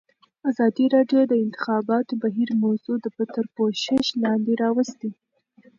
[0.49, 2.97] ازادي راډیو د د انتخاباتو بهیر موضوع
[3.37, 3.87] تر پوښښ
[4.23, 5.09] لاندې راوستې.